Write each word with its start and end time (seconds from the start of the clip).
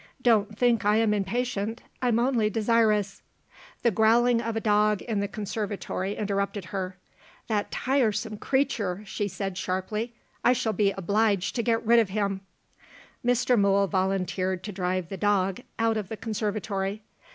Don't 0.19 0.57
think 0.57 0.83
I 0.83 0.95
am 0.95 1.13
impatient; 1.13 1.83
I 2.01 2.07
am 2.07 2.17
only 2.17 2.49
desirous" 2.49 3.21
The 3.83 3.91
growling 3.91 4.41
of 4.41 4.55
a 4.55 4.59
dog 4.59 5.03
in 5.03 5.19
the 5.19 5.27
conservatory 5.27 6.15
interrupted 6.15 6.65
her. 6.73 6.97
"That 7.45 7.69
tiresome 7.69 8.37
creature!" 8.39 9.03
she 9.05 9.27
said 9.27 9.59
sharply; 9.59 10.15
"I 10.43 10.53
shall 10.53 10.73
be 10.73 10.89
obliged 10.89 11.55
to 11.57 11.61
get 11.61 11.85
rid 11.85 11.99
of 11.99 12.09
him!" 12.09 12.41
Mr. 13.23 13.55
Mool 13.59 13.85
volunteered 13.85 14.63
to 14.63 14.71
drive 14.71 15.09
the 15.09 15.17
dog 15.17 15.61
out 15.77 15.97
of 15.97 16.09
the 16.09 16.17
conservatory. 16.17 17.03